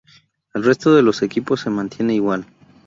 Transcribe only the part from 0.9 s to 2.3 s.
de los equipos se mantiene